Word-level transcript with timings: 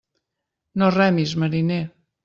No 0.83 0.89
remis, 0.97 1.37
mariner. 1.45 1.83